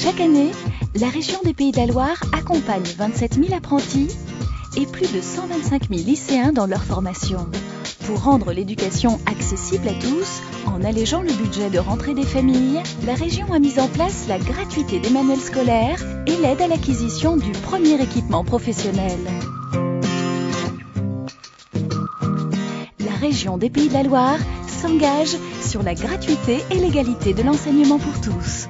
[0.00, 0.52] Chaque année,
[0.94, 4.06] la région des Pays de la Loire accompagne 27 000 apprentis
[4.76, 7.48] et plus de 125 000 lycéens dans leur formation.
[8.06, 13.14] Pour rendre l'éducation accessible à tous, en allégeant le budget de rentrée des familles, la
[13.14, 17.50] région a mis en place la gratuité des manuels scolaires et l'aide à l'acquisition du
[17.50, 19.18] premier équipement professionnel.
[23.00, 24.38] La région des Pays de la Loire
[24.68, 28.68] s'engage sur la gratuité et l'égalité de l'enseignement pour tous.